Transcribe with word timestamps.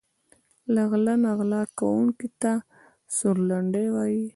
له 0.73 0.81
غله 0.91 1.13
نه 1.23 1.31
غلا 1.37 1.61
کونکي 1.79 2.27
ته 2.41 2.53
سورلنډی 3.17 3.87
وايي. 3.95 4.23